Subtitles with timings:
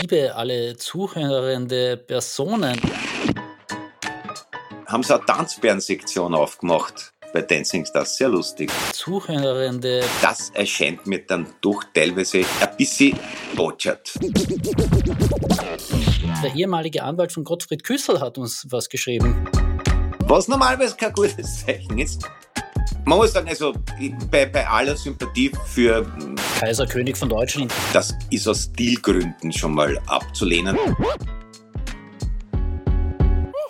[0.00, 2.80] liebe alle zuhörende Personen.
[4.86, 8.70] Haben sie eine Tanzbärensektion aufgemacht bei Dancing Stars, sehr lustig.
[8.92, 10.02] Zuhörende.
[10.22, 13.18] Das erscheint mir dann doch teilweise ein bisschen
[13.54, 14.14] botschert.
[16.42, 19.46] Der ehemalige Anwalt von Gottfried Küssel hat uns was geschrieben.
[20.20, 22.22] Was normalerweise kein gutes Zeichen ist.
[23.08, 23.72] Man muss sagen, also
[24.30, 26.04] bei, bei aller Sympathie für
[26.60, 27.72] Kaiser König von Deutschland.
[27.94, 30.76] Das ist aus Stilgründen schon mal abzulehnen.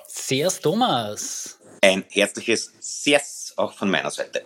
[0.09, 1.57] Sehr's Thomas.
[1.83, 4.43] Ein herzliches Sehr's auch von meiner Seite.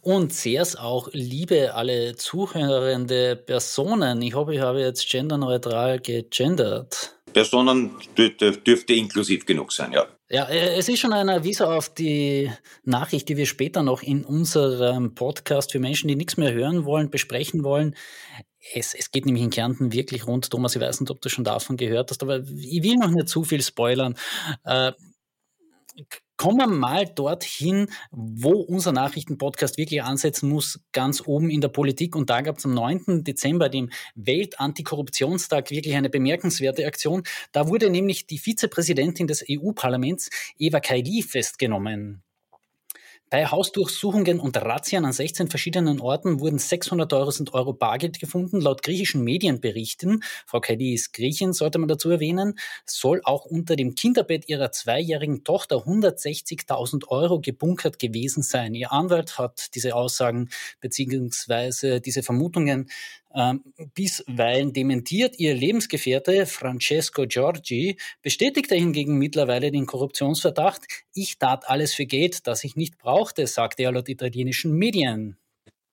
[0.00, 4.22] Und Sehr's auch, liebe alle zuhörende Personen.
[4.22, 7.16] Ich hoffe, ich habe jetzt genderneutral gegendert.
[7.32, 10.06] Personen dürfte inklusiv genug sein, ja.
[10.28, 12.50] Ja, äh, es ist schon ein Avis auf die
[12.82, 17.10] Nachricht, die wir später noch in unserem Podcast für Menschen, die nichts mehr hören wollen,
[17.10, 17.94] besprechen wollen.
[18.74, 20.50] Es, es geht nämlich in Kärnten wirklich rund.
[20.50, 23.28] Thomas, ich weiß nicht, ob du schon davon gehört hast, aber ich will noch nicht
[23.28, 24.16] zu viel spoilern.
[24.64, 24.92] Äh,
[26.36, 32.14] Kommen wir mal dorthin, wo unser Nachrichtenpodcast wirklich ansetzen muss, ganz oben in der Politik.
[32.14, 33.24] Und da gab es am 9.
[33.24, 37.22] Dezember, dem Weltantikorruptionstag, wirklich eine bemerkenswerte Aktion.
[37.52, 42.22] Da wurde nämlich die Vizepräsidentin des EU-Parlaments, Eva Kaili, festgenommen.
[43.28, 48.60] Bei Hausdurchsuchungen und Razzien an 16 verschiedenen Orten wurden 600.000 Euro Bargeld gefunden.
[48.60, 53.96] Laut griechischen Medienberichten, Frau Kelly ist Griechin, sollte man dazu erwähnen, soll auch unter dem
[53.96, 58.74] Kinderbett ihrer zweijährigen Tochter 160.000 Euro gebunkert gewesen sein.
[58.74, 60.48] Ihr Anwalt hat diese Aussagen
[60.80, 61.98] bzw.
[61.98, 62.88] diese Vermutungen
[63.94, 65.38] bisweilen dementiert.
[65.38, 70.86] Ihr Lebensgefährte Francesco Giorgi bestätigte hingegen mittlerweile den Korruptionsverdacht.
[71.14, 75.36] Ich tat alles für Geld, das ich nicht brauchte, sagte er laut italienischen Medien.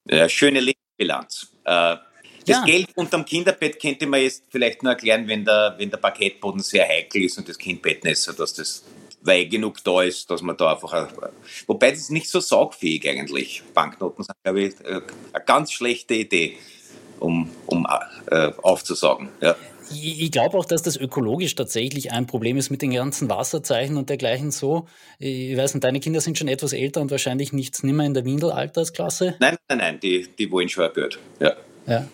[0.09, 1.53] Ja, schöne Lebensbilanz.
[1.65, 1.97] Äh,
[2.45, 2.65] das ja.
[2.65, 6.87] Geld unterm Kinderbett könnte man jetzt vielleicht nur erklären, wenn der, wenn der Parkettboden sehr
[6.87, 8.83] heikel ist und das Kind bettnässer, dass das
[9.25, 11.09] weil genug da ist, dass man da einfach.
[11.67, 13.63] Wobei das ist nicht so saugfähig eigentlich.
[13.73, 14.99] Banknoten sind, glaube ich, äh,
[15.31, 16.57] eine ganz schlechte Idee
[17.19, 17.87] um, um
[18.27, 19.29] äh, aufzusagen.
[19.41, 19.55] Ja.
[19.91, 24.09] Ich glaube auch, dass das ökologisch tatsächlich ein Problem ist mit den ganzen Wasserzeichen und
[24.09, 24.87] dergleichen so.
[25.19, 28.25] Ich weiß nicht, deine Kinder sind schon etwas älter und wahrscheinlich nichts nimmer in der
[28.25, 29.35] Windelaltersklasse.
[29.39, 31.19] Nein, nein, nein, die, die wollen schon gehört.
[31.39, 31.53] Ja.
[31.85, 32.07] ja.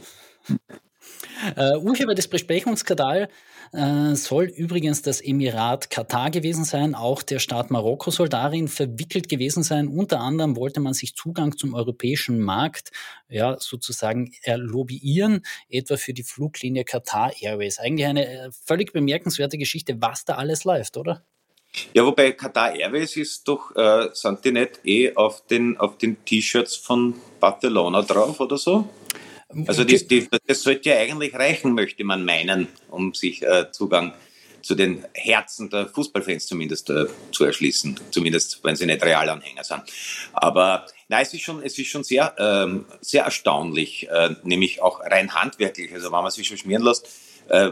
[1.56, 3.30] Äh, Urheber des Besprechungsskandals
[3.74, 6.96] äh, soll übrigens das Emirat Katar gewesen sein.
[6.96, 9.88] Auch der Staat Marokko soll darin verwickelt gewesen sein.
[9.88, 12.92] Unter anderem wollte man sich Zugang zum europäischen Markt
[13.30, 17.80] ja, sozusagen lobbyieren, etwa für die Fluglinie Qatar Airways.
[17.80, 21.24] Eigentlich eine äh, völlig bemerkenswerte Geschichte, was da alles läuft, oder?
[21.94, 26.24] Ja, wobei Qatar Airways ist doch, äh, sind die nicht eh auf den, auf den
[26.26, 28.90] T-Shirts von Barcelona drauf oder so?
[29.68, 30.06] Also das,
[30.46, 34.14] das sollte ja eigentlich reichen, möchte man meinen, um sich äh, Zugang
[34.62, 39.82] zu den Herzen der Fußballfans zumindest äh, zu erschließen, zumindest wenn sie nicht Realanhänger sind.
[40.34, 45.00] Aber nein, es ist schon, es ist schon sehr, ähm, sehr erstaunlich, äh, nämlich auch
[45.02, 45.94] rein handwerklich.
[45.94, 47.08] Also wenn man sich schon schmieren lässt,
[47.48, 47.72] äh,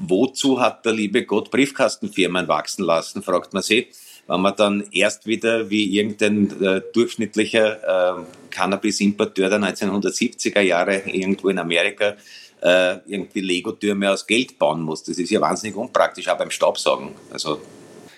[0.00, 3.88] wozu hat der liebe Gott Briefkastenfirmen wachsen lassen, fragt man sich
[4.26, 11.48] wenn man dann erst wieder wie irgendein äh, durchschnittlicher äh, Cannabis-Importeur der 1970er Jahre irgendwo
[11.48, 12.16] in Amerika
[12.62, 15.04] äh, irgendwie Lego-Türme aus Geld bauen muss.
[15.04, 17.10] Das ist ja wahnsinnig unpraktisch, auch beim Staubsaugen.
[17.30, 17.60] Also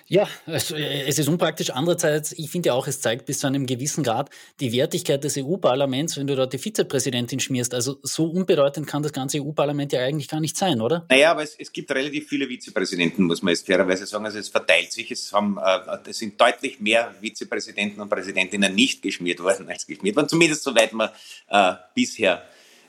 [0.09, 1.71] ja, also es ist unpraktisch.
[1.71, 6.17] Andererseits, ich finde auch, es zeigt bis zu einem gewissen Grad die Wertigkeit des EU-Parlaments,
[6.17, 7.75] wenn du dort die Vizepräsidentin schmierst.
[7.75, 11.05] Also so unbedeutend kann das ganze EU-Parlament ja eigentlich gar nicht sein, oder?
[11.11, 14.25] Naja, aber es, es, gibt relativ viele Vizepräsidenten, muss man jetzt fairerweise sagen.
[14.25, 15.11] Also es verteilt sich.
[15.11, 20.17] Es, haben, äh, es sind deutlich mehr Vizepräsidenten und Präsidentinnen nicht geschmiert worden als geschmiert
[20.17, 20.31] worden.
[20.31, 21.11] Zumindest soweit man
[21.51, 22.43] äh, bisher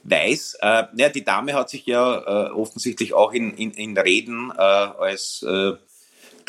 [0.03, 0.57] weiß.
[0.61, 4.61] Äh, ja, die Dame hat sich ja äh, offensichtlich auch in, in, in Reden äh,
[4.61, 5.73] als äh,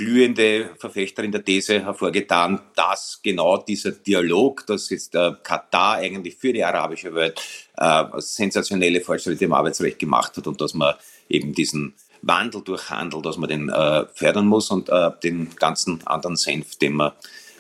[0.01, 6.55] glühende Verfechterin der These hervorgetan, dass genau dieser Dialog, dass jetzt der Katar eigentlich für
[6.55, 7.39] die arabische Welt
[7.77, 10.95] äh, sensationelle Fortschritte im Arbeitsrecht gemacht hat und dass man
[11.29, 16.07] eben diesen Wandel durch Handel, dass man den äh, fördern muss und äh, den ganzen
[16.07, 17.13] anderen Senf, den man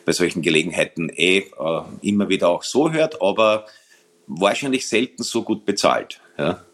[0.07, 3.67] bei solchen Gelegenheiten eh äh, immer wieder auch so hört, aber
[4.27, 6.23] wahrscheinlich selten so gut bezahlt.
[6.39, 6.65] Ja.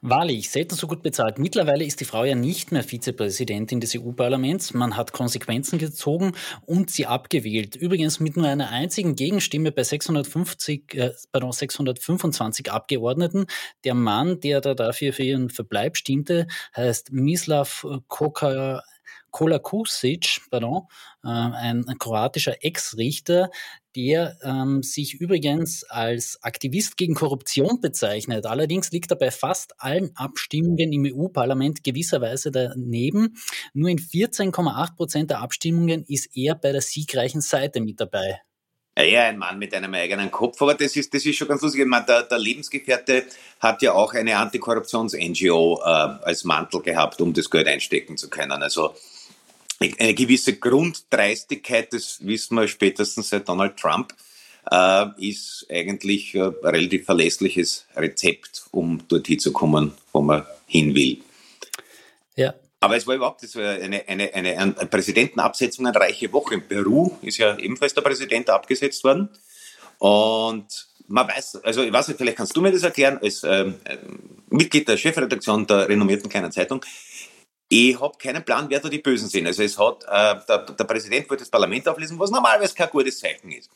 [0.00, 1.38] Wahrlich, selten so gut bezahlt.
[1.38, 4.72] Mittlerweile ist die Frau ja nicht mehr Vizepräsidentin des EU-Parlaments.
[4.72, 6.32] Man hat Konsequenzen gezogen
[6.66, 7.74] und sie abgewählt.
[7.74, 13.46] Übrigens mit nur einer einzigen Gegenstimme bei 650, äh, pardon, 625 Abgeordneten.
[13.84, 16.46] Der Mann, der da dafür für ihren Verbleib stimmte,
[16.76, 17.84] heißt Mislav
[19.30, 20.82] Koka Kolakusic, pardon,
[21.24, 23.50] äh, ein kroatischer Ex-Richter,
[23.96, 28.46] der ähm, sich übrigens als Aktivist gegen Korruption bezeichnet.
[28.46, 33.36] Allerdings liegt er bei fast allen Abstimmungen im EU-Parlament gewisserweise daneben.
[33.72, 38.40] Nur in 14,8 Prozent der Abstimmungen ist er bei der siegreichen Seite mit dabei.
[38.98, 41.62] Ja, ja, ein Mann mit einem eigenen Kopf, aber das ist, das ist schon ganz
[41.62, 41.82] lustig.
[41.82, 43.26] Ich meine, der, der Lebensgefährte
[43.60, 48.60] hat ja auch eine Antikorruptions-NGO äh, als Mantel gehabt, um das Geld einstecken zu können.
[48.60, 48.94] Also
[49.80, 54.14] eine gewisse Grunddreistigkeit, das wissen wir spätestens seit Donald Trump,
[54.70, 61.18] äh, ist eigentlich ein relativ verlässliches Rezept, um dorthin zu kommen, wo man hin will.
[62.36, 66.54] Ja, aber es war überhaupt eine, eine, eine, eine Präsidentenabsetzung, eine reiche Woche.
[66.54, 69.28] In Peru ist ja ebenfalls der Präsident abgesetzt worden.
[69.98, 73.74] Und man weiß, also ich weiß nicht, vielleicht kannst du mir das erklären, als ähm,
[74.50, 76.84] Mitglied der Chefredaktion der renommierten kleinen Zeitung.
[77.68, 79.46] Ich habe keinen Plan, wer da die Bösen sind.
[79.46, 83.20] Also es hat, äh, der, der Präsident wollte das Parlament auflesen, was normalerweise kein gutes
[83.20, 83.70] Zeichen ist.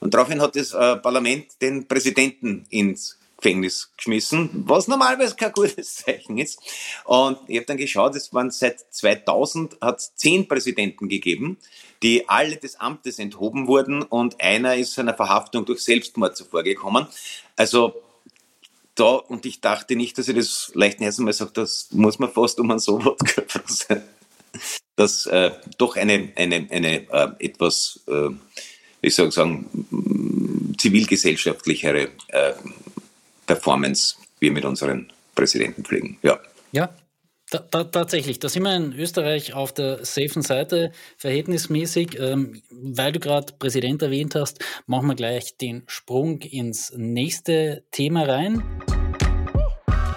[0.00, 5.96] Und daraufhin hat das äh, Parlament den Präsidenten ins Gefängnis geschmissen, was normalerweise kein gutes
[6.04, 6.58] Zeichen ist.
[7.04, 11.58] Und ich habe dann geschaut, es waren seit 2000 hat zehn Präsidenten gegeben,
[12.02, 17.06] die alle des Amtes enthoben wurden und einer ist seiner Verhaftung durch Selbstmord zuvorgekommen.
[17.56, 17.94] Also
[18.96, 22.30] da, und ich dachte nicht, dass ich das leicht ersten Mal sage, das muss man
[22.32, 23.16] fast um einen so
[23.66, 24.02] sein.
[24.96, 28.30] Dass äh, doch eine, eine, eine äh, etwas, äh,
[29.02, 32.52] wie soll ich sagen, zivilgesellschaftlichere äh,
[33.46, 36.18] Performance wir mit unseren Präsidenten pflegen.
[36.22, 36.40] Ja.
[36.72, 36.90] Ja,
[37.50, 42.18] da, da, tatsächlich, da sind wir in Österreich auf der safen Seite verhältnismäßig.
[42.18, 48.24] Ähm, weil du gerade Präsident erwähnt hast, machen wir gleich den Sprung ins nächste Thema
[48.24, 48.64] rein.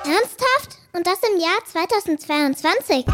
[0.10, 0.80] Ernsthaft?
[0.94, 3.06] Und das im Jahr 2022?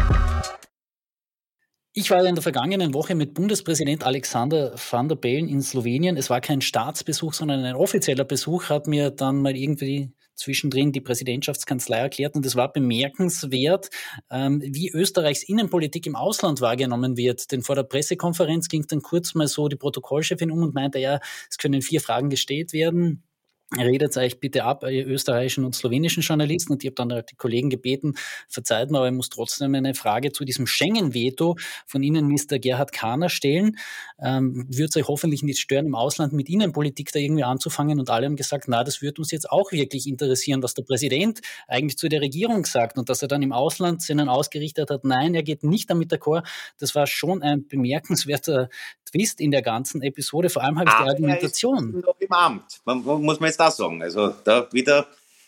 [1.92, 6.16] Ich war in der vergangenen Woche mit Bundespräsident Alexander van der Bellen in Slowenien.
[6.16, 11.02] Es war kein Staatsbesuch, sondern ein offizieller Besuch, hat mir dann mal irgendwie zwischendrin die
[11.02, 12.34] Präsidentschaftskanzlei erklärt.
[12.34, 13.90] Und es war bemerkenswert,
[14.30, 17.52] ähm, wie Österreichs Innenpolitik im Ausland wahrgenommen wird.
[17.52, 21.20] Denn vor der Pressekonferenz ging dann kurz mal so die Protokollchefin um und meinte, ja,
[21.50, 23.25] es können vier Fragen gestellt werden
[23.74, 26.72] redet euch bitte ab, ihr österreichischen und slowenischen Journalisten.
[26.72, 28.14] Und ich habe dann die Kollegen gebeten,
[28.48, 32.58] verzeiht mir, aber ich muss trotzdem eine Frage zu diesem Schengen-Veto von Mr.
[32.58, 33.76] Gerhard Kahner, stellen.
[34.20, 37.98] Ähm, würde es euch hoffentlich nicht stören, im Ausland mit Innenpolitik da irgendwie anzufangen?
[37.98, 41.40] Und alle haben gesagt, na, das würde uns jetzt auch wirklich interessieren, was der Präsident
[41.66, 42.98] eigentlich zu der Regierung sagt.
[42.98, 46.46] Und dass er dann im Ausland seinen ausgerichtet hat, nein, er geht nicht damit d'accord.
[46.78, 48.68] Das war schon ein bemerkenswerter
[49.10, 50.50] Twist in der ganzen Episode.
[50.50, 52.02] Vor allem habe ich die Argumentation.
[52.04, 54.02] Noch im Amt, man, muss man jetzt da sagen.
[54.02, 55.06] Also da wieder,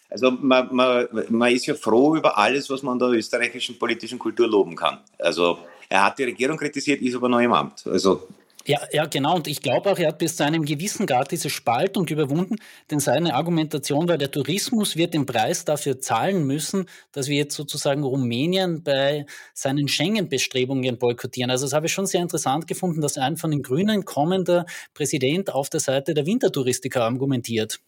[0.08, 4.18] also man, man, man ist ja froh über alles, was man an der österreichischen politischen
[4.18, 4.98] Kultur loben kann.
[5.18, 5.58] Also
[5.88, 7.86] er hat die Regierung kritisiert, ist aber noch im Amt.
[7.86, 8.28] Also
[8.68, 9.36] ja, ja, genau.
[9.36, 12.56] Und ich glaube auch, er hat bis zu einem gewissen Grad diese Spaltung überwunden,
[12.90, 17.54] denn seine Argumentation war, der Tourismus wird den Preis dafür zahlen müssen, dass wir jetzt
[17.54, 19.24] sozusagen Rumänien bei
[19.54, 21.50] seinen Schengen-Bestrebungen boykottieren.
[21.50, 25.54] Also das habe ich schon sehr interessant gefunden, dass ein von den Grünen kommender Präsident
[25.54, 27.80] auf der Seite der Wintertouristiker argumentiert.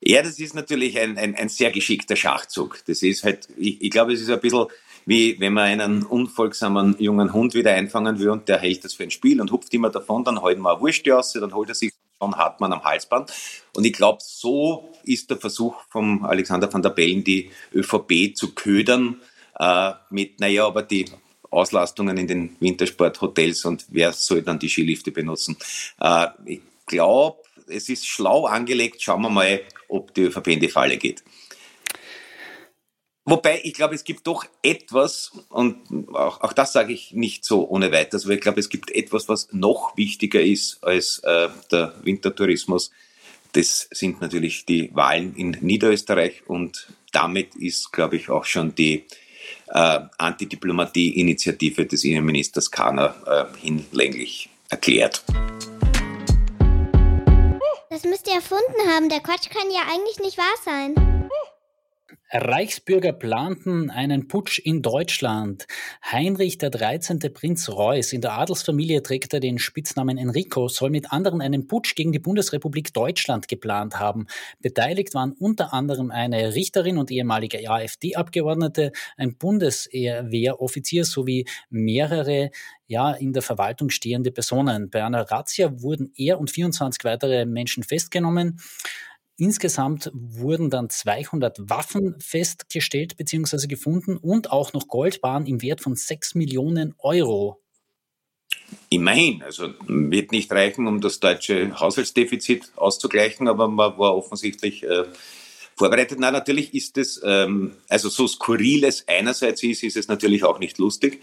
[0.00, 2.84] Ja, das ist natürlich ein, ein, ein sehr geschickter Schachzug.
[2.86, 4.66] Das ist halt, ich, ich glaube, es ist ein bisschen
[5.08, 9.04] wie wenn man einen unfolgsamen jungen Hund wieder einfangen will und der hält das für
[9.04, 11.74] ein Spiel und hupft immer davon, dann halten wir eine Wurst aus, dann holt er
[11.74, 13.32] sich von Hartmann am Halsband.
[13.74, 18.54] Und ich glaube, so ist der Versuch von Alexander van der Bellen, die ÖVP zu
[18.54, 19.22] ködern
[19.58, 21.06] äh, mit, naja, aber die
[21.48, 25.56] Auslastungen in den Wintersporthotels und wer soll dann die Skilifte benutzen.
[26.00, 29.00] Äh, ich glaube, es ist schlau angelegt.
[29.00, 31.22] Schauen wir mal, ob die ÖVP in die Falle geht.
[33.30, 35.76] Wobei, ich glaube, es gibt doch etwas, und
[36.14, 39.28] auch, auch das sage ich nicht so ohne weiteres, aber ich glaube, es gibt etwas,
[39.28, 42.90] was noch wichtiger ist als äh, der Wintertourismus.
[43.52, 49.04] Das sind natürlich die Wahlen in Niederösterreich und damit ist, glaube ich, auch schon die
[49.66, 55.22] äh, Antidiplomatie-Initiative des Innenministers Kahner äh, hinlänglich erklärt.
[57.90, 59.10] Das müsst ihr erfunden haben.
[59.10, 61.17] Der Quatsch kann ja eigentlich nicht wahr sein.
[62.30, 65.66] Reichsbürger planten einen Putsch in Deutschland.
[66.04, 67.18] Heinrich der 13.
[67.32, 71.94] Prinz Reuß, in der Adelsfamilie trägt er den Spitznamen Enrico, soll mit anderen einen Putsch
[71.94, 74.26] gegen die Bundesrepublik Deutschland geplant haben.
[74.60, 82.50] Beteiligt waren unter anderem eine Richterin und ehemalige AfD-Abgeordnete, ein Bundeswehroffizier sowie mehrere
[82.86, 84.90] ja, in der Verwaltung stehende Personen.
[84.90, 88.58] Bei einer Razzia wurden er und 24 weitere Menschen festgenommen.
[89.40, 93.68] Insgesamt wurden dann 200 Waffen festgestellt bzw.
[93.68, 97.62] gefunden und auch noch Goldbahn im Wert von 6 Millionen Euro.
[98.90, 105.04] Immerhin, also wird nicht reichen, um das deutsche Haushaltsdefizit auszugleichen, aber man war offensichtlich äh,
[105.76, 106.18] vorbereitet.
[106.18, 110.58] Na, natürlich ist es, ähm, also so skurril es einerseits ist, ist es natürlich auch
[110.58, 111.22] nicht lustig.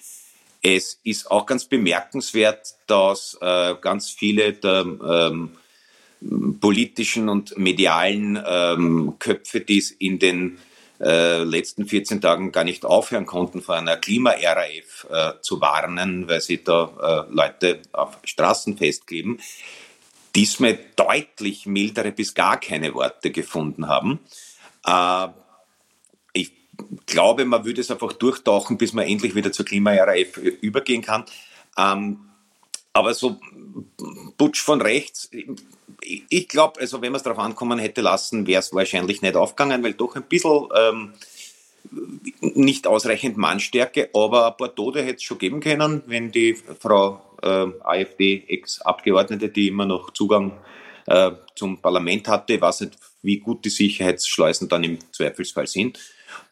[0.61, 5.57] Es ist auch ganz bemerkenswert, dass äh, ganz viele der ähm,
[6.59, 10.57] politischen und medialen ähm, Köpfe, die es in den
[10.99, 16.41] äh, letzten 14 Tagen gar nicht aufhören konnten, vor einer Klima-RAF äh, zu warnen, weil
[16.41, 19.39] sie da äh, Leute auf Straßen festkleben,
[20.35, 24.19] diesmal deutlich mildere bis gar keine Worte gefunden haben.
[24.85, 25.27] Äh,
[26.33, 26.53] ich
[27.05, 31.25] glaube, man würde es einfach durchtauchen, bis man endlich wieder zur Klima-RAF übergehen kann.
[31.77, 32.19] Ähm,
[32.95, 33.37] aber so
[34.37, 35.29] Putsch von rechts,
[36.01, 39.83] ich glaube, also wenn man es darauf ankommen hätte lassen, wäre es wahrscheinlich nicht aufgegangen,
[39.83, 41.13] weil doch ein bisschen ähm,
[42.41, 47.21] nicht ausreichend Mannstärke, aber ein paar Tote hätte es schon geben können, wenn die Frau
[47.41, 50.53] äh, AfD-Ex-Abgeordnete, die immer noch Zugang
[51.07, 55.99] äh, zum Parlament hatte, weiß nicht, wie gut die Sicherheitsschleusen dann im Zweifelsfall sind,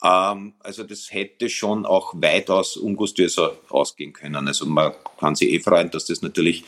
[0.03, 4.47] ähm, also das hätte schon auch weitaus ungustiöser ausgehen können.
[4.47, 6.63] Also man kann sich eh freuen, dass das natürlich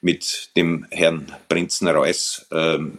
[0.00, 2.98] mit dem Herrn Prinzen Reuss ähm,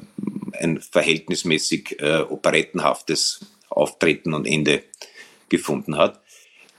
[0.53, 4.83] ein verhältnismäßig äh, operettenhaftes Auftreten und Ende
[5.47, 6.21] gefunden hat.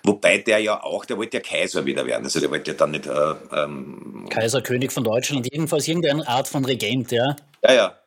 [0.02, 2.24] Wobei der ja auch, der wollte ja Kaiser wieder werden.
[2.24, 3.06] Also der wollte ja dann nicht.
[3.06, 7.36] Äh, ähm, Kaiser, König von Deutschland, jedenfalls irgendeine Art von Regent, ja.
[7.62, 7.98] Ja, ja.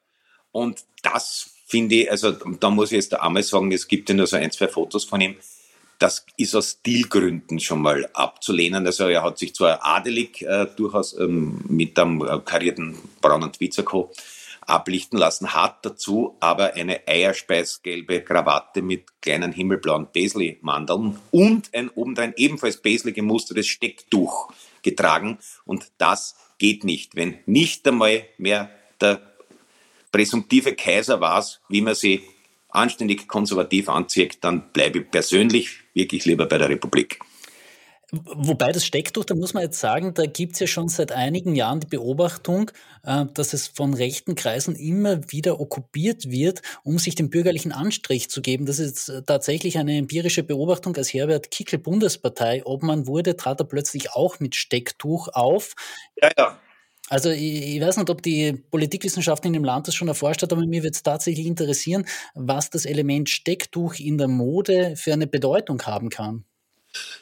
[0.51, 4.27] Und das finde ich, also da muss ich jetzt einmal sagen, es gibt ja nur
[4.27, 5.35] so ein, zwei Fotos von ihm.
[5.97, 8.85] Das ist aus Stilgründen schon mal abzulehnen.
[8.85, 14.11] Also er hat sich zwar adelig äh, durchaus ähm, mit einem äh, karierten braunen Twizerko
[14.67, 22.35] ablichten lassen, hat dazu aber eine eierspeisgelbe Krawatte mit kleinen himmelblauen Paisley-Mandeln und ein obendrein
[22.37, 24.53] ebenfalls Paisley gemustertes Stecktuch
[24.83, 25.39] getragen.
[25.65, 28.69] Und das geht nicht, wenn nicht einmal mehr
[29.01, 29.32] der
[30.13, 32.23] präsumptive Kaiser war, wie man sie
[32.69, 37.19] anständig konservativ anzieht, dann bleibe ich persönlich wirklich lieber bei der Republik.
[38.11, 41.55] Wobei das Stecktuch, da muss man jetzt sagen, da gibt es ja schon seit einigen
[41.55, 42.69] Jahren die Beobachtung,
[43.03, 48.29] äh, dass es von rechten Kreisen immer wieder okkupiert wird, um sich den bürgerlichen Anstrich
[48.29, 48.67] zu geben.
[48.67, 50.95] Das ist tatsächlich eine empirische Beobachtung.
[50.95, 55.73] Als Herbert Kickel Bundespartei Obmann wurde, trat er plötzlich auch mit Stecktuch auf.
[56.21, 56.59] Ja, ja.
[57.13, 60.51] Also ich, ich, weiß nicht, ob die Politikwissenschaft in dem Land das schon erforscht hat,
[60.51, 65.27] aber mir wird es tatsächlich interessieren, was das Element Stecktuch in der Mode für eine
[65.27, 66.43] Bedeutung haben kann.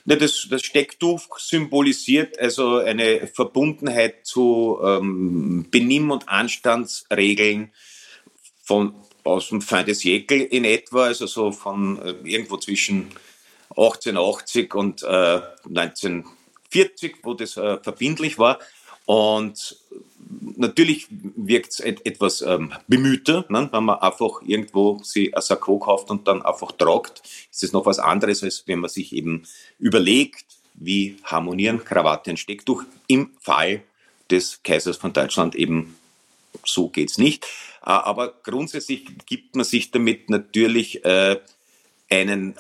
[0.06, 7.74] Ja, das, das Stecktuch symbolisiert also eine Verbundenheit zu ähm, Benimm- und Anstandsregeln
[8.64, 8.96] von,
[9.26, 13.10] aus dem Fin des Jäkel in etwa, also so von äh, irgendwo zwischen
[13.72, 18.58] 1880 und äh, 1940, wo das äh, verbindlich war.
[19.06, 19.78] Und
[20.56, 23.70] natürlich wirkt es et etwas ähm, bemühter, ne?
[23.72, 27.22] wenn man einfach irgendwo sie ein Sakko kauft und dann einfach tragt.
[27.52, 29.44] Ist es noch was anderes, als wenn man sich eben
[29.80, 32.84] überlegt, wie harmonieren Krawatte und Stecktuch.
[33.08, 33.84] Im Fall
[34.30, 35.98] des Kaisers von Deutschland eben
[36.66, 37.46] so geht's nicht.
[37.86, 41.40] Äh, aber grundsätzlich gibt man sich damit natürlich äh,
[42.12, 42.56] einen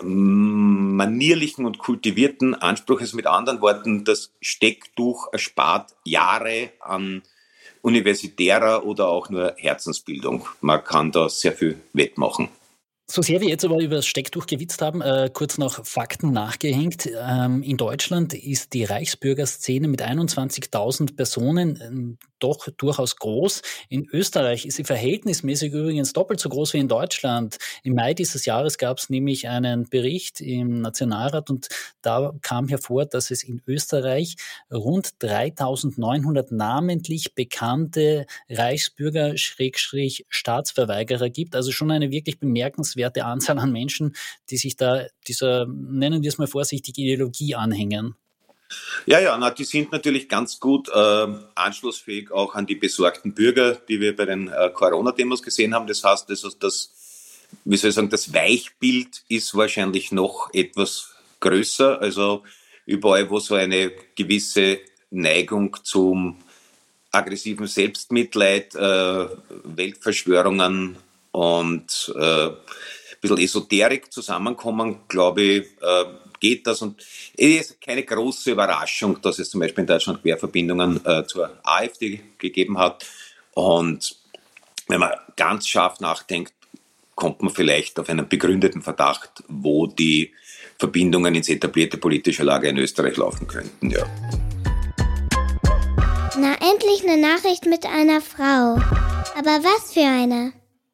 [0.95, 3.01] manierlichen und kultivierten Anspruch.
[3.01, 7.21] Also mit anderen Worten, das Stecktuch erspart Jahre an
[7.81, 10.47] universitärer oder auch nur Herzensbildung.
[10.61, 12.49] Man kann da sehr viel wettmachen.
[13.07, 17.09] So sehr wir jetzt aber über das Stecktuch gewitzt haben, äh, kurz noch Fakten nachgehängt.
[17.21, 23.61] Ähm, in Deutschland ist die Reichsbürgerszene mit 21.000 Personen ähm, doch durchaus groß.
[23.89, 27.57] In Österreich ist sie verhältnismäßig übrigens doppelt so groß wie in Deutschland.
[27.83, 31.69] Im Mai dieses Jahres gab es nämlich einen Bericht im Nationalrat und
[32.01, 34.35] da kam hervor, dass es in Österreich
[34.71, 41.55] rund 3900 namentlich bekannte Reichsbürger-Staatsverweigerer gibt.
[41.55, 44.15] Also schon eine wirklich bemerkenswerte Anzahl an Menschen,
[44.49, 48.15] die sich da dieser, nennen wir es mal vorsichtig, Ideologie anhängen.
[49.05, 53.75] Ja, ja, na, die sind natürlich ganz gut äh, anschlussfähig auch an die besorgten Bürger,
[53.87, 55.87] die wir bei den äh, Corona-Demos gesehen haben.
[55.87, 56.91] Das heißt, also das,
[57.65, 61.99] wie soll ich sagen, das Weichbild ist wahrscheinlich noch etwas größer.
[61.99, 62.43] Also
[62.85, 66.37] überall, wo so eine gewisse Neigung zum
[67.11, 69.27] aggressiven Selbstmitleid, äh,
[69.63, 70.97] Weltverschwörungen
[71.31, 72.55] und äh, ein
[73.19, 76.05] bisschen Esoterik zusammenkommen, glaube ich, äh,
[76.41, 76.81] geht das.
[76.81, 77.01] Und
[77.37, 82.19] es ist keine große Überraschung, dass es zum Beispiel in Deutschland Querverbindungen äh, zur AfD
[82.37, 83.05] gegeben hat.
[83.53, 84.17] Und
[84.87, 86.53] wenn man ganz scharf nachdenkt,
[87.15, 90.33] kommt man vielleicht auf einen begründeten Verdacht, wo die
[90.77, 94.05] Verbindungen ins etablierte politische Lager in Österreich laufen könnten, ja.
[96.37, 98.81] Na, endlich eine Nachricht mit einer Frau.
[99.37, 100.53] Aber was für eine?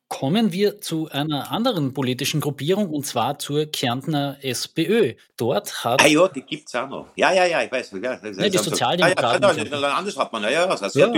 [0.10, 5.16] Kommen wir zu einer anderen politischen Gruppierung und zwar zur Kärntner SPÖ.
[5.36, 6.02] Dort hat.
[6.02, 7.08] Ah ja, die gibt es auch noch.
[7.16, 7.92] Ja, ja, ja, ich weiß.
[8.02, 9.44] Ja, das ja, die Sozialdemokraten.
[9.44, 11.12] Ah, ja, ja, Landeshauptmann, ja, ja, das ja.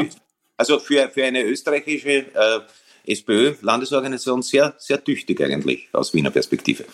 [0.58, 2.60] Also für, für eine österreichische äh,
[3.06, 6.86] SPÖ-Landesorganisation sehr, sehr tüchtig eigentlich aus Wiener Perspektive.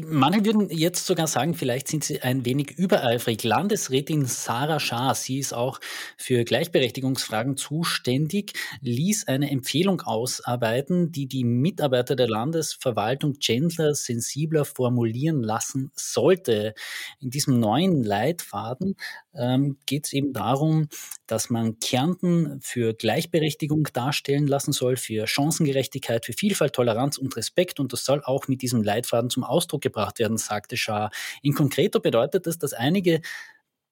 [0.00, 3.44] Manche würden jetzt sogar sagen, vielleicht sind sie ein wenig übereifrig.
[3.44, 5.80] Landesrätin Sarah Schaar, sie ist auch
[6.16, 15.90] für Gleichberechtigungsfragen zuständig, ließ eine Empfehlung ausarbeiten, die die Mitarbeiter der Landesverwaltung gendersensibler formulieren lassen
[15.94, 16.72] sollte.
[17.20, 18.96] In diesem neuen Leitfaden
[19.34, 20.88] ähm, geht es eben darum,
[21.26, 27.78] dass man Kärnten für Gleichberechtigung darstellen lassen soll, für Chancengerechtigkeit, für Vielfalt, Toleranz und Respekt.
[27.78, 31.10] Und das soll auch mit diesem Leitfaden zum Ausdruck gebracht werden, sagte Schaar.
[31.42, 33.20] In konkreto bedeutet das, dass einige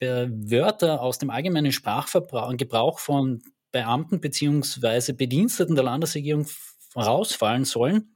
[0.00, 5.12] äh, Wörter aus dem allgemeinen Sprachgebrauch von Beamten bzw.
[5.12, 6.46] Bediensteten der Landesregierung
[6.96, 8.13] rausfallen sollen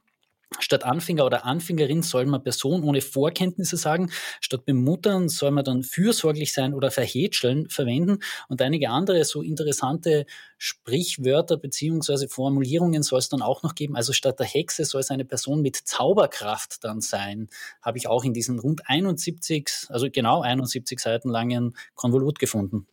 [0.57, 4.11] Statt Anfänger oder Anfängerin soll man Person ohne Vorkenntnisse sagen.
[4.41, 8.19] Statt bemuttern soll man dann fürsorglich sein oder verhätscheln verwenden.
[8.47, 10.25] Und einige andere so interessante
[10.57, 13.95] Sprichwörter beziehungsweise Formulierungen soll es dann auch noch geben.
[13.95, 17.47] Also statt der Hexe soll es eine Person mit Zauberkraft dann sein.
[17.81, 22.87] Habe ich auch in diesem rund 71, also genau 71 Seiten langen Konvolut gefunden.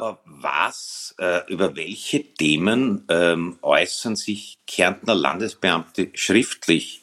[0.00, 7.02] Aber was, äh, über welche Themen ähm, äußern sich Kärntner Landesbeamte schriftlich?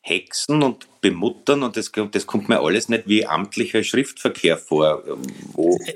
[0.00, 5.02] Hexen und bemuttern und das, das kommt mir alles nicht wie amtlicher Schriftverkehr vor.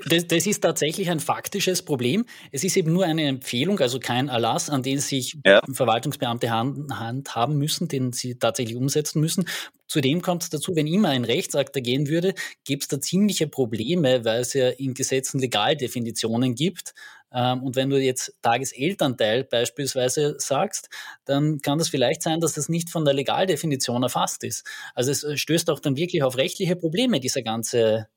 [0.07, 2.25] Das, das, ist tatsächlich ein faktisches Problem.
[2.51, 5.61] Es ist eben nur eine Empfehlung, also kein Erlass, an den sich ja.
[5.71, 9.45] Verwaltungsbeamte hand, handhaben müssen, den sie tatsächlich umsetzen müssen.
[9.87, 12.33] Zudem kommt es dazu, wenn immer ein Rechtsakt gehen würde,
[12.63, 16.93] gibt es da ziemliche Probleme, weil es ja in Gesetzen Legaldefinitionen gibt.
[17.33, 20.89] Ähm, und wenn du jetzt Tageselternteil beispielsweise sagst,
[21.25, 24.65] dann kann das vielleicht sein, dass das nicht von der Legaldefinition erfasst ist.
[24.93, 28.07] Also es äh, stößt auch dann wirklich auf rechtliche Probleme, dieser ganze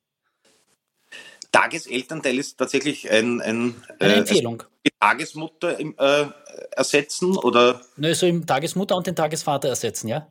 [1.52, 4.60] Tageselternteil ist tatsächlich ein, ein eine äh, Empfehlung.
[4.60, 6.26] Also die Tagesmutter im, äh,
[6.72, 7.80] ersetzen oder?
[7.96, 10.30] Nö, so im Tagesmutter und den Tagesvater ersetzen, ja.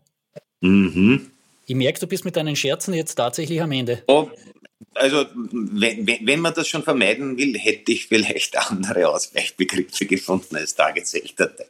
[0.61, 1.31] Mhm.
[1.65, 4.03] Ich merke, du bist mit deinen Scherzen jetzt tatsächlich am Ende.
[4.07, 4.29] Oh,
[4.93, 10.75] also wenn, wenn man das schon vermeiden will, hätte ich vielleicht andere Ausweichbegriffe gefunden als
[10.75, 11.67] Tageselternteil.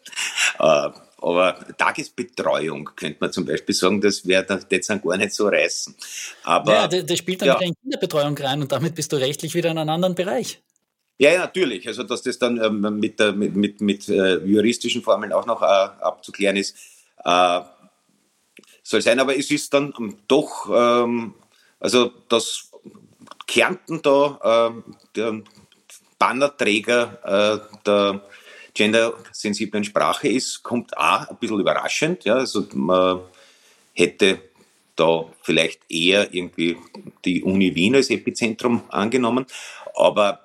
[0.59, 0.89] Äh,
[1.25, 5.95] aber Tagesbetreuung könnte man zum Beispiel sagen, das wäre jetzt gar nicht so reißen.
[6.43, 7.55] Aber, ja, das spielt dann ja.
[7.55, 10.61] wieder in Kinderbetreuung rein und damit bist du rechtlich wieder in einem anderen Bereich.
[11.17, 11.88] Ja, ja, natürlich.
[11.88, 15.63] Also, dass das dann ähm, mit, der, mit, mit, mit äh, juristischen Formeln auch noch
[15.63, 16.75] äh, abzuklären ist,
[17.23, 17.61] äh,
[18.83, 19.19] soll sein.
[19.19, 19.93] Aber es ist dann
[20.27, 21.33] doch, ähm,
[21.79, 22.69] also das
[23.47, 25.41] Kärnten da, äh, der
[26.19, 28.21] Bannerträger äh, der
[28.75, 32.25] gendersensiblen Sprache ist, kommt auch ein bisschen überraschend.
[32.25, 33.21] Ja, also man
[33.93, 34.39] hätte
[34.95, 36.77] da vielleicht eher irgendwie
[37.23, 39.45] die Uni Wien als Epizentrum angenommen.
[39.95, 40.41] Aber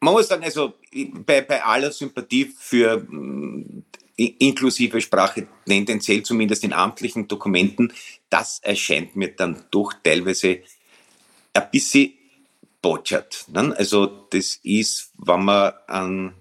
[0.00, 0.74] man muss sagen, also
[1.26, 3.84] bei, bei aller Sympathie für mm,
[4.16, 7.92] inklusive Sprache, tendenziell zumindest in amtlichen Dokumenten,
[8.28, 10.60] das erscheint mir dann doch teilweise
[11.54, 12.12] ein bisschen
[12.82, 13.46] botschert.
[13.48, 13.74] Ne?
[13.76, 16.34] Also das ist, wenn man an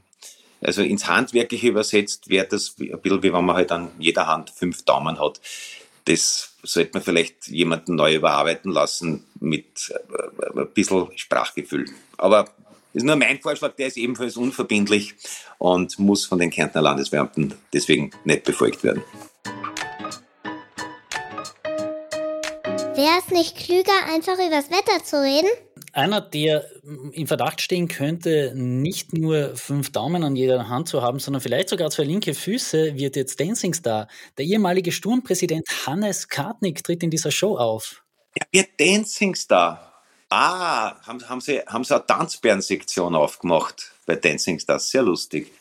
[0.62, 4.50] also ins Handwerkliche übersetzt wäre das ein bisschen wie wenn man halt an jeder Hand
[4.50, 5.40] fünf Daumen hat.
[6.06, 11.86] Das sollte man vielleicht jemanden neu überarbeiten lassen mit äh, ein bisschen Sprachgefühl.
[12.18, 12.50] Aber
[12.94, 15.14] ist nur mein Vorschlag, der ist ebenfalls unverbindlich
[15.60, 19.04] und muss von den Kärntner Landesbeamten deswegen nicht befolgt werden.
[22.96, 25.50] Wäre es nicht klüger, einfach übers Wetter zu reden?
[25.94, 26.66] Einer, der
[27.12, 31.70] in Verdacht stehen könnte, nicht nur fünf Daumen an jeder Hand zu haben, sondern vielleicht
[31.70, 34.08] sogar zwei linke Füße, wird jetzt Dancing Star.
[34.38, 38.04] Der ehemalige Sturmpräsident Hannes Kartnick tritt in dieser Show auf.
[38.38, 40.04] Ja, wird Dancing Star.
[40.30, 44.80] Ah, haben, haben, Sie, haben Sie eine Tanzbären-Sektion aufgemacht bei Dancing Star?
[44.80, 45.52] Sehr lustig.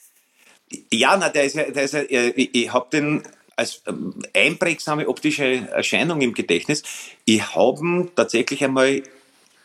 [0.92, 3.22] Ja, na, der ist ja, der ist ja, ich, ich habe den
[3.56, 6.82] als ähm, einprägsame optische Erscheinung im Gedächtnis.
[7.24, 9.02] Ich habe tatsächlich einmal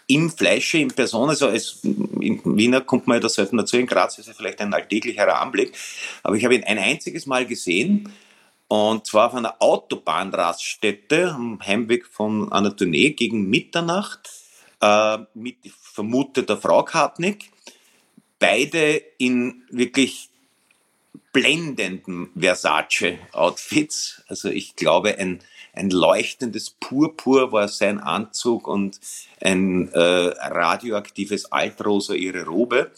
[0.07, 3.87] im Fleische, in Person, also als in Wiener kommt man ja da selten dazu, in
[3.87, 5.73] Graz ist es vielleicht ein alltäglicherer Anblick,
[6.23, 8.11] aber ich habe ihn ein einziges Mal gesehen
[8.67, 14.29] und zwar auf einer Autobahnraststätte am Heimweg von einer Tournee gegen Mitternacht
[14.81, 17.51] äh, mit vermuteter Frau Kartnick.
[18.39, 20.29] Beide in wirklich
[21.31, 24.23] blendenden Versace-Outfits.
[24.27, 25.41] Also ich glaube, ein,
[25.73, 28.99] ein leuchtendes Purpur war sein Anzug und
[29.41, 32.91] ein äh, radioaktives Altrosa ihre Robe.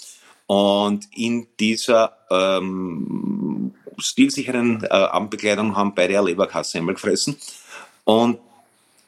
[0.47, 7.37] Und in dieser ähm, stilsicheren äh, Abendbekleidung haben beide eine Leberkassemmel gefressen.
[8.03, 8.39] Und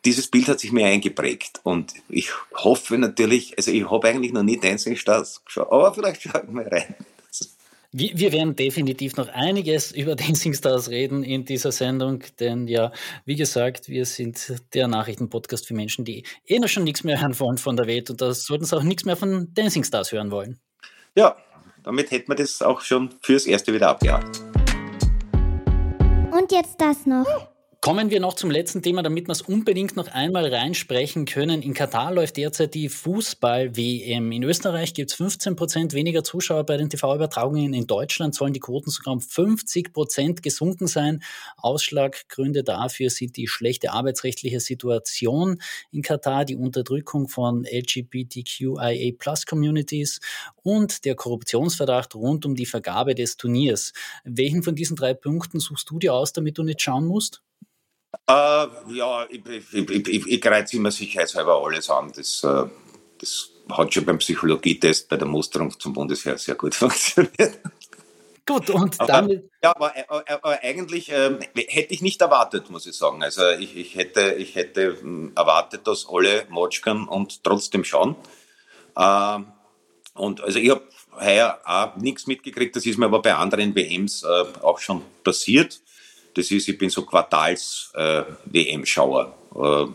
[0.06, 1.60] dieses Bild hat sich mir eingeprägt.
[1.63, 6.21] Und ich hoffe natürlich, also ich habe eigentlich noch nie Dancing Stars geschaut, aber vielleicht
[6.21, 6.95] schaue ich mal rein.
[7.99, 12.91] Wir, werden definitiv noch einiges über Dancing Stars reden in dieser Sendung, denn ja,
[13.25, 17.39] wie gesagt, wir sind der Nachrichtenpodcast für Menschen, die eh noch schon nichts mehr hören
[17.39, 20.29] wollen von der Welt und da sollten sie auch nichts mehr von Dancing Stars hören
[20.29, 20.60] wollen.
[21.15, 21.38] Ja,
[21.81, 24.43] damit hätten wir das auch schon fürs Erste wieder abgehakt.
[26.31, 27.57] Und jetzt das noch.
[27.79, 31.61] Kommen wir noch zum letzten Thema, damit wir es unbedingt noch einmal reinsprechen können.
[31.61, 34.31] In Katar läuft derzeit die Fußball-WM.
[34.31, 37.75] In Österreich gibt es 15 Prozent weniger Zuschauer bei den TV-Übertragungen.
[37.75, 41.21] In Deutschland sollen die Quoten sogar um 50 Prozent gesunken sein.
[41.55, 45.61] Ausschlaggründe dafür sind die schlechte arbeitsrechtliche Situation
[45.91, 50.19] in Katar, die Unterdrückung von LGBTQIA-Plus-Communities
[50.63, 53.93] und der Korruptionsverdacht rund um die Vergabe des Turniers.
[54.25, 57.43] Welchen von diesen drei Punkten suchst du dir aus, damit du nicht schauen musst?
[58.29, 62.11] Äh, ja, ich, ich, ich, ich, greife immer sicherheitshalber alles an.
[62.13, 62.65] Das, äh,
[63.19, 67.59] das hat schon beim Psychologietest bei der Musterung zum Bundesheer sehr gut funktioniert.
[68.45, 69.49] Gut, und aber, damit.
[69.61, 73.23] Ja, aber, aber, aber eigentlich äh, hätte ich nicht erwartet, muss ich sagen.
[73.23, 78.15] Also ich, ich, hätte, ich hätte hm, erwartet, dass alle Motschkern und trotzdem schauen.
[78.95, 79.39] Äh,
[80.13, 80.83] und also ich habe
[81.19, 85.81] heuer auch nichts mitgekriegt, das ist mir aber bei anderen WMs äh, auch schon passiert.
[86.38, 89.34] Das ist, ich bin so Quartals-WM-Schauer.
[89.56, 89.86] Äh,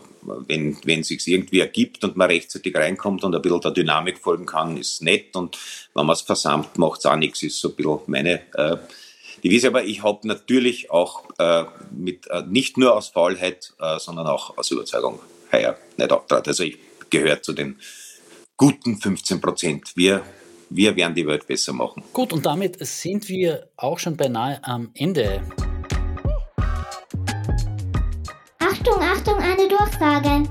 [0.47, 4.19] wenn wenn es sich irgendwie ergibt und man rechtzeitig reinkommt und ein bisschen der Dynamik
[4.19, 5.35] folgen kann, ist nett.
[5.35, 5.57] Und
[5.93, 7.41] wenn man es versammelt, macht es auch nichts.
[7.43, 8.77] Ist so ein bisschen meine äh,
[9.43, 9.67] Devise.
[9.67, 14.57] Aber ich habe natürlich auch äh, mit, äh, nicht nur aus Faulheit, äh, sondern auch
[14.57, 15.19] aus Überzeugung
[15.51, 16.47] heuer nicht abtrat.
[16.47, 16.77] Also ich
[17.09, 17.79] gehöre zu den
[18.57, 19.91] guten 15 Prozent.
[19.95, 20.23] Wir
[20.75, 22.03] wir werden die Welt besser machen.
[22.13, 25.43] Gut, und damit sind wir auch schon beinahe am Ende.
[29.25, 30.49] Achtung, eine Durchsage.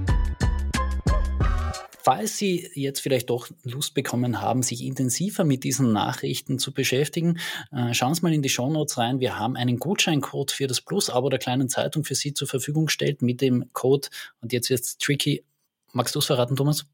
[2.02, 7.38] Falls Sie jetzt vielleicht doch Lust bekommen haben, sich intensiver mit diesen Nachrichten zu beschäftigen,
[7.70, 9.20] äh, schauen Sie mal in die Shownotes rein.
[9.20, 13.20] Wir haben einen Gutscheincode für das Plus-Abo der kleinen Zeitung für Sie zur Verfügung gestellt
[13.20, 14.08] mit dem Code,
[14.40, 15.44] und jetzt wird es tricky.
[15.92, 16.86] Magst du es verraten, Thomas?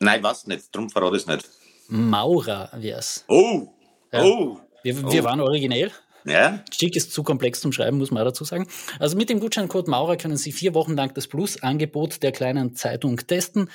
[0.00, 0.64] Nein, was nicht.
[0.76, 1.48] Drum verrate ich es nicht.
[1.88, 3.24] Maurer wär's.
[3.28, 3.68] Oh!
[4.12, 4.22] Ja.
[4.22, 4.60] Oh!
[4.82, 5.24] Wir, wir oh.
[5.24, 5.90] waren originell.
[6.24, 6.64] Ja.
[6.70, 8.66] Schick ist zu komplex zum Schreiben, muss man dazu sagen.
[8.98, 13.16] Also mit dem Gutscheincode Maurer können Sie vier Wochen lang das Plus-Angebot der kleinen Zeitung
[13.16, 13.70] testen.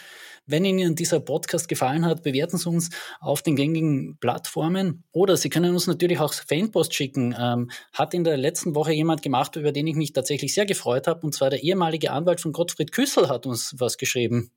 [0.50, 5.50] Wenn Ihnen dieser Podcast gefallen hat, bewerten Sie uns auf den gängigen Plattformen oder Sie
[5.50, 7.36] können uns natürlich auch Fanpost schicken.
[7.38, 11.08] Ähm, hat in der letzten Woche jemand gemacht, über den ich mich tatsächlich sehr gefreut
[11.08, 14.52] habe, und zwar der ehemalige Anwalt von Gottfried Küssel hat uns was geschrieben.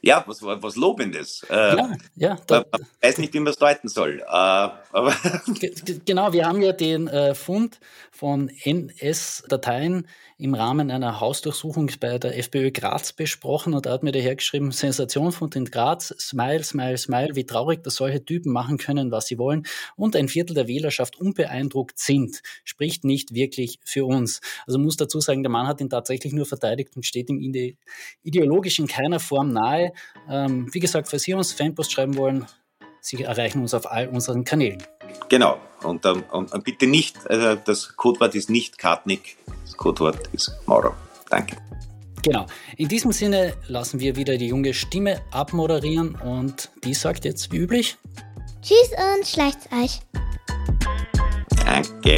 [0.00, 1.44] Ja, was, was Lobendes.
[1.50, 2.38] Äh, ja, ja.
[2.46, 4.22] Da, man weiß nicht, wie man es deuten soll.
[4.26, 4.68] Äh,
[6.04, 7.80] genau, wir haben ja den äh, Fund
[8.10, 10.06] von NS-Dateien
[10.38, 14.36] im Rahmen einer Hausdurchsuchung bei der FPÖ Graz besprochen und da hat mir der Herr
[14.36, 19.26] geschrieben, Sensationsfund in Graz, Smile, Smile, Smile, wie traurig, dass solche Typen machen können, was
[19.26, 24.40] sie wollen und ein Viertel der Wählerschaft unbeeindruckt sind, spricht nicht wirklich für uns.
[24.64, 27.40] Also muss dazu sagen, der Mann hat ihn tatsächlich nur verteidigt und steht ihm
[28.22, 29.87] ideologisch in keiner Form nahe.
[30.28, 32.46] Ähm, wie gesagt, falls Sie uns Fanpost schreiben wollen,
[33.00, 34.82] Sie erreichen uns auf all unseren Kanälen.
[35.28, 35.58] Genau.
[35.82, 40.96] Und, ähm, und bitte nicht, also das Codewort ist nicht Kartnick, das Codewort ist Maurer.
[41.30, 41.56] Danke.
[42.22, 42.46] Genau.
[42.76, 47.58] In diesem Sinne lassen wir wieder die junge Stimme abmoderieren und die sagt jetzt wie
[47.58, 47.96] üblich:
[48.60, 50.00] Tschüss und schleicht's euch.
[51.64, 52.16] Danke.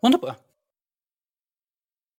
[0.00, 0.38] Wunderbar.